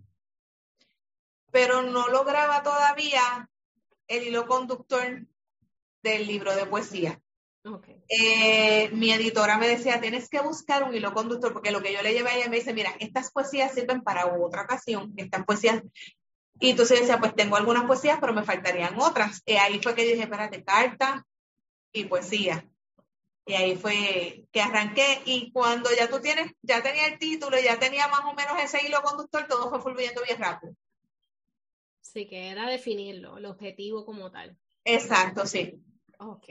pero 1.52 1.82
no 1.84 2.08
lograba 2.08 2.64
todavía 2.64 3.50
el 4.08 4.28
hilo 4.28 4.48
conductor 4.48 5.26
del 6.02 6.28
libro 6.28 6.56
de 6.56 6.66
poesía. 6.66 7.22
Eh, 8.10 8.90
mi 8.92 9.12
editora 9.12 9.58
me 9.58 9.68
decía, 9.68 10.02
tienes 10.02 10.30
que 10.30 10.42
buscar 10.42 10.84
un 10.84 10.94
hilo 10.94 11.14
conductor, 11.14 11.54
porque 11.54 11.72
lo 11.72 11.82
que 11.82 11.94
yo 11.94 12.02
le 12.02 12.14
llevé 12.14 12.30
a 12.30 12.38
ella 12.38 12.50
me 12.50 12.58
dice, 12.58 12.74
mira, 12.74 12.94
estas 13.00 13.32
poesías 13.32 13.74
sirven 13.74 14.02
para 14.02 14.26
otra 14.36 14.64
ocasión, 14.64 15.14
estas 15.16 15.46
poesías. 15.46 15.82
Y 16.60 16.72
entonces 16.72 17.00
decía, 17.00 17.20
pues 17.20 17.36
tengo 17.36 17.56
algunas 17.56 17.86
poesías, 17.86 18.18
pero 18.20 18.34
me 18.34 18.44
faltarían 18.44 19.00
otras. 19.00 19.42
Y 19.46 19.54
ahí 19.54 19.80
fue 19.82 19.96
que 19.96 20.04
dije, 20.04 20.24
espérate, 20.24 20.64
carta 20.64 21.26
y 21.94 22.06
poesía. 22.06 22.68
Y 23.46 23.54
ahí 23.54 23.76
fue 23.76 24.46
que 24.52 24.62
arranqué 24.62 25.22
y 25.26 25.52
cuando 25.52 25.90
ya 25.98 26.10
tú 26.10 26.22
tienes, 26.22 26.54
ya 26.62 26.82
tenía 26.82 27.08
el 27.08 27.20
título, 27.20 27.58
ya 27.60 27.78
tenía 27.78 28.08
más 28.08 28.22
o 28.26 28.34
menos 28.34 28.58
ese 28.62 28.86
hilo 28.86 29.02
conductor, 29.02 29.46
todo 29.48 29.70
fue 29.70 29.82
fluyendo 29.82 30.22
bien 30.24 30.40
rápido. 30.40 30.74
Sí, 32.00 32.26
que 32.26 32.50
era 32.50 32.70
definirlo, 32.70 33.38
el 33.38 33.46
objetivo 33.46 34.06
como 34.06 34.32
tal. 34.32 34.58
Exacto, 34.86 35.46
sí. 35.46 35.74
Ok. 36.20 36.48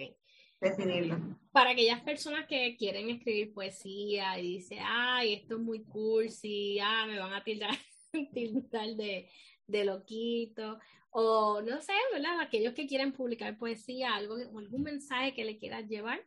Definirlo. 0.63 1.19
Para 1.53 1.71
aquellas 1.71 2.01
personas 2.01 2.47
que 2.47 2.77
quieren 2.77 3.11
escribir 3.11 3.53
poesía 3.53 4.39
y 4.39 4.59
dicen, 4.59 4.79
ay, 4.83 5.35
esto 5.35 5.57
es 5.57 5.61
muy 5.61 5.83
cursi, 5.85 6.79
ah, 6.81 7.05
me 7.07 7.19
van 7.19 7.35
a 7.35 7.45
tildar, 8.33 8.89
de, 8.97 9.29
de 9.67 9.85
loquito, 9.85 10.79
o 11.11 11.61
no 11.61 11.81
sé, 11.83 11.93
¿verdad? 12.13 12.41
Aquellos 12.41 12.73
que 12.73 12.87
quieren 12.87 13.13
publicar 13.13 13.59
poesía, 13.59 14.15
algo, 14.15 14.37
algún 14.37 14.83
mensaje 14.83 15.35
que 15.35 15.45
le 15.45 15.59
quieras 15.59 15.87
llevar. 15.89 16.25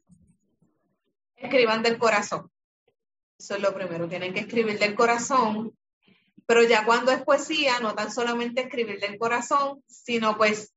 Escriban 1.35 1.81
del 1.81 1.97
corazón. 1.97 2.51
Eso 3.37 3.55
es 3.55 3.61
lo 3.61 3.73
primero, 3.73 4.07
tienen 4.07 4.33
que 4.33 4.41
escribir 4.41 4.79
del 4.79 4.95
corazón, 4.95 5.77
pero 6.45 6.63
ya 6.63 6.85
cuando 6.85 7.11
es 7.11 7.21
poesía, 7.23 7.79
no 7.79 7.95
tan 7.95 8.11
solamente 8.11 8.61
escribir 8.61 8.99
del 8.99 9.17
corazón, 9.17 9.83
sino 9.87 10.37
pues 10.37 10.73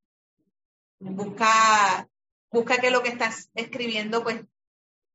busca, 0.98 2.08
busca 2.50 2.78
que 2.78 2.90
lo 2.90 3.02
que 3.02 3.10
estás 3.10 3.50
escribiendo 3.54 4.22
pues 4.22 4.42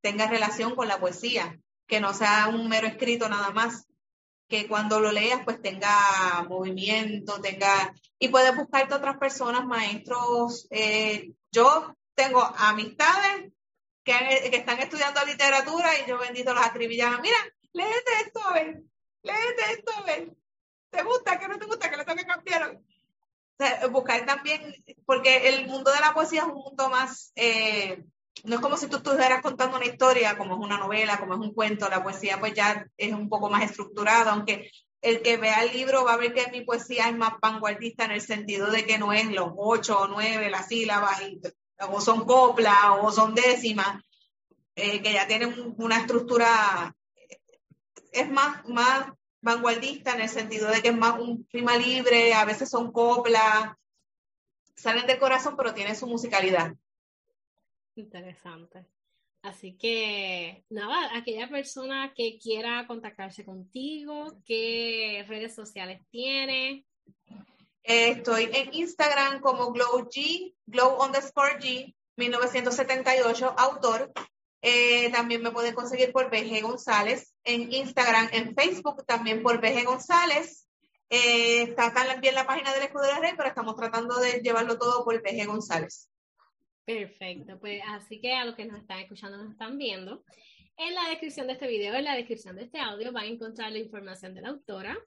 tenga 0.01 0.27
relación 0.27 0.75
con 0.75 0.87
la 0.87 0.99
poesía, 0.99 1.59
que 1.87 1.99
no 1.99 2.13
sea 2.13 2.47
un 2.49 2.67
mero 2.67 2.87
escrito 2.87 3.29
nada 3.29 3.51
más, 3.51 3.87
que 4.47 4.67
cuando 4.67 4.99
lo 4.99 5.11
leas 5.11 5.41
pues 5.43 5.61
tenga 5.61 6.45
movimiento, 6.47 7.41
tenga... 7.41 7.93
Y 8.19 8.27
puedes 8.29 8.55
buscarte 8.55 8.93
otras 8.93 9.17
personas, 9.17 9.65
maestros. 9.65 10.67
Eh, 10.69 11.31
yo 11.51 11.95
tengo 12.15 12.41
amistades 12.57 13.51
que, 14.03 14.13
están 14.53 14.79
estudiando 14.79 15.25
literatura 15.25 15.89
y 15.99 16.09
yo 16.09 16.17
bendito 16.17 16.53
las 16.53 16.67
acribillaban. 16.67 17.21
Mira, 17.21 17.37
léete 17.73 18.11
esto 18.25 18.41
a 18.47 18.53
ver, 18.53 18.83
léete 19.23 19.71
esto 19.71 19.91
a 19.95 20.01
ver. 20.03 20.35
¿Te 20.89 21.03
gusta? 21.03 21.39
¿Qué 21.39 21.47
no 21.47 21.57
te 21.57 21.65
gusta? 21.65 21.89
¿Qué 21.89 21.97
le 21.97 22.05
tengo 22.05 22.19
que 22.19 22.25
cambiar? 22.25 22.79
Buscar 23.91 24.25
también, 24.25 24.83
porque 25.05 25.49
el 25.49 25.67
mundo 25.67 25.91
de 25.91 25.99
la 25.99 26.13
poesía 26.13 26.41
es 26.41 26.47
un 26.47 26.55
mundo 26.55 26.89
más, 26.89 27.31
eh, 27.35 28.03
no 28.43 28.55
es 28.55 28.61
como 28.61 28.77
si 28.77 28.87
tú 28.87 28.97
estuvieras 28.97 29.41
contando 29.41 29.77
una 29.77 29.85
historia, 29.85 30.37
como 30.37 30.55
es 30.55 30.59
una 30.59 30.77
novela, 30.77 31.19
como 31.19 31.35
es 31.35 31.39
un 31.39 31.53
cuento, 31.53 31.89
la 31.89 32.03
poesía 32.03 32.39
pues 32.39 32.53
ya 32.53 32.87
es 32.97 33.13
un 33.13 33.29
poco 33.29 33.49
más 33.49 33.63
estructurada, 33.63 34.31
aunque 34.31 34.71
el 35.01 35.21
que 35.21 35.37
vea 35.37 35.63
el 35.63 35.73
libro 35.73 36.05
va 36.05 36.13
a 36.13 36.17
ver 36.17 36.33
que 36.33 36.49
mi 36.51 36.61
poesía 36.61 37.09
es 37.09 37.15
más 37.15 37.33
vanguardista 37.41 38.05
en 38.05 38.11
el 38.11 38.21
sentido 38.21 38.71
de 38.71 38.85
que 38.85 38.97
no 38.97 39.13
es 39.13 39.29
los 39.31 39.51
ocho 39.55 39.99
o 39.99 40.07
nueve, 40.07 40.49
las 40.49 40.67
sílabas, 40.67 41.21
o 41.89 42.01
son 42.01 42.25
coplas 42.25 42.77
o 43.01 43.11
son 43.11 43.35
décimas, 43.35 44.01
eh, 44.75 45.01
que 45.01 45.13
ya 45.13 45.27
tienen 45.27 45.75
una 45.77 45.97
estructura, 45.97 46.95
es 48.11 48.29
más, 48.31 48.65
más 48.67 49.07
vanguardista 49.43 50.15
en 50.15 50.21
el 50.21 50.29
sentido 50.29 50.69
de 50.69 50.81
que 50.81 50.87
es 50.89 50.97
más 50.97 51.19
un 51.19 51.43
clima 51.43 51.77
libre, 51.77 52.33
a 52.33 52.45
veces 52.45 52.69
son 52.69 52.91
coplas, 52.91 53.75
salen 54.75 55.05
del 55.05 55.19
corazón, 55.19 55.55
pero 55.55 55.73
tienen 55.73 55.95
su 55.95 56.07
musicalidad. 56.07 56.73
Interesante. 57.95 58.87
Así 59.41 59.77
que, 59.77 60.63
nada, 60.69 61.15
aquella 61.17 61.49
persona 61.49 62.13
que 62.15 62.39
quiera 62.39 62.87
contactarse 62.87 63.43
contigo, 63.43 64.41
¿qué 64.45 65.25
redes 65.27 65.53
sociales 65.53 66.01
tiene? 66.09 66.85
estoy 67.83 68.49
en 68.53 68.73
Instagram 68.73 69.41
como 69.41 69.73
GlowG, 69.73 70.53
Glow 70.65 71.03
underscore 71.03 71.59
G, 71.59 71.93
1978, 72.15 73.55
autor. 73.57 74.13
Eh, 74.65 75.11
también 75.11 75.43
me 75.43 75.51
pueden 75.51 75.75
conseguir 75.75 76.13
por 76.13 76.29
BG 76.31 76.61
González 76.61 77.35
en 77.43 77.69
Instagram, 77.69 78.29
en 78.31 78.55
Facebook 78.55 79.05
también 79.05 79.43
por 79.43 79.59
BG 79.59 79.83
González. 79.83 80.69
Eh, 81.09 81.63
está 81.63 81.93
también 81.93 82.33
la 82.33 82.47
página 82.47 82.73
del 82.73 82.83
Escudo 82.83 83.03
de 83.03 83.19
Rey, 83.19 83.33
pero 83.35 83.49
estamos 83.49 83.75
tratando 83.75 84.17
de 84.19 84.39
llevarlo 84.41 84.79
todo 84.79 85.03
por 85.03 85.21
BG 85.21 85.45
González. 85.47 86.09
Perfecto, 86.85 87.59
pues 87.59 87.81
así 87.89 88.21
que 88.21 88.33
a 88.33 88.45
los 88.45 88.55
que 88.55 88.63
nos 88.63 88.79
están 88.79 88.99
escuchando, 88.99 89.37
nos 89.37 89.51
están 89.51 89.77
viendo, 89.77 90.23
en 90.77 90.95
la 90.95 91.09
descripción 91.09 91.47
de 91.47 91.53
este 91.53 91.67
video, 91.67 91.93
en 91.95 92.05
la 92.05 92.15
descripción 92.15 92.55
de 92.55 92.63
este 92.63 92.79
audio, 92.79 93.11
van 93.11 93.25
a 93.25 93.27
encontrar 93.27 93.69
la 93.69 93.79
información 93.79 94.33
de 94.33 94.41
la 94.41 94.49
autora 94.49 94.97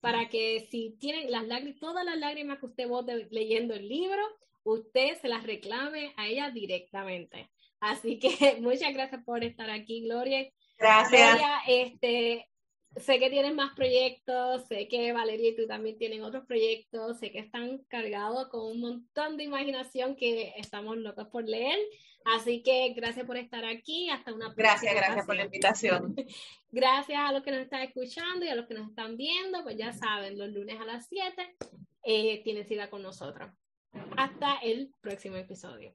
para 0.00 0.28
que 0.28 0.68
si 0.70 0.94
tienen 1.00 1.30
las 1.30 1.46
lágrimas, 1.46 1.80
todas 1.80 2.04
las 2.04 2.18
lágrimas 2.18 2.58
que 2.58 2.66
usted 2.66 2.86
vote 2.86 3.28
leyendo 3.30 3.72
el 3.72 3.88
libro, 3.88 4.22
usted 4.62 5.18
se 5.20 5.28
las 5.28 5.42
reclame 5.42 6.12
a 6.16 6.28
ella 6.28 6.50
directamente. 6.50 7.50
Así 7.86 8.18
que 8.18 8.28
muchas 8.60 8.92
gracias 8.92 9.22
por 9.24 9.44
estar 9.44 9.70
aquí, 9.70 10.02
Gloria. 10.02 10.50
Gracias. 10.78 11.30
Gloria, 11.30 11.60
este, 11.68 12.48
sé 12.96 13.18
que 13.20 13.30
tienen 13.30 13.54
más 13.54 13.74
proyectos, 13.74 14.66
sé 14.66 14.88
que 14.88 15.12
Valeria 15.12 15.50
y 15.50 15.56
tú 15.56 15.66
también 15.66 15.96
tienen 15.96 16.22
otros 16.22 16.44
proyectos, 16.46 17.18
sé 17.18 17.30
que 17.30 17.38
están 17.38 17.78
cargados 17.88 18.48
con 18.48 18.66
un 18.72 18.80
montón 18.80 19.36
de 19.36 19.44
imaginación 19.44 20.16
que 20.16 20.52
estamos 20.56 20.96
locos 20.96 21.28
por 21.28 21.44
leer. 21.44 21.78
Así 22.24 22.60
que 22.64 22.92
gracias 22.92 23.24
por 23.24 23.36
estar 23.36 23.64
aquí. 23.64 24.10
Hasta 24.10 24.34
una 24.34 24.52
próxima. 24.52 24.72
Gracias, 24.72 24.94
gracias 24.94 25.26
por 25.26 25.36
la 25.36 25.44
invitación. 25.44 26.16
Gracias 26.72 27.18
a 27.20 27.30
los 27.30 27.44
que 27.44 27.52
nos 27.52 27.60
están 27.60 27.82
escuchando 27.82 28.44
y 28.44 28.48
a 28.48 28.56
los 28.56 28.66
que 28.66 28.74
nos 28.74 28.88
están 28.88 29.16
viendo. 29.16 29.62
Pues 29.62 29.76
ya 29.76 29.92
saben, 29.92 30.36
los 30.36 30.48
lunes 30.48 30.78
a 30.80 30.84
las 30.84 31.06
7 31.06 31.56
eh, 32.02 32.42
tienes 32.42 32.66
cita 32.66 32.90
con 32.90 33.02
nosotros. 33.02 33.48
Hasta 34.16 34.56
el 34.56 34.90
próximo 35.00 35.36
episodio. 35.36 35.94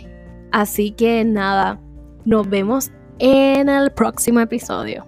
Así 0.51 0.91
que 0.91 1.23
nada, 1.23 1.79
nos 2.25 2.49
vemos 2.49 2.91
en 3.19 3.69
el 3.69 3.91
próximo 3.91 4.39
episodio. 4.39 5.05